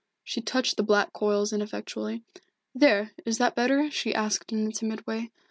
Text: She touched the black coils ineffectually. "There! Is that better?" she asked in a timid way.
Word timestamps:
She 0.23 0.41
touched 0.41 0.77
the 0.77 0.83
black 0.83 1.13
coils 1.13 1.53
ineffectually. 1.53 2.23
"There! 2.73 3.11
Is 3.23 3.37
that 3.37 3.53
better?" 3.53 3.91
she 3.91 4.15
asked 4.15 4.51
in 4.51 4.65
a 4.65 4.71
timid 4.71 5.05
way. 5.05 5.29